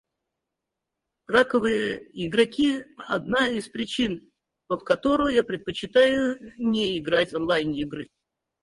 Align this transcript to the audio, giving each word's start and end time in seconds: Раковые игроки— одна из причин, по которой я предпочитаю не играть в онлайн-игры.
Раковые 1.27 2.01
игроки— 2.13 2.83
одна 2.97 3.49
из 3.49 3.67
причин, 3.69 4.31
по 4.65 4.77
которой 4.77 5.35
я 5.35 5.43
предпочитаю 5.43 6.53
не 6.57 6.97
играть 6.97 7.31
в 7.31 7.35
онлайн-игры. 7.35 8.09